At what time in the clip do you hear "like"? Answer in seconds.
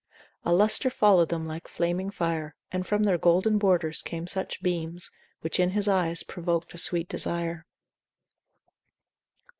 1.45-1.67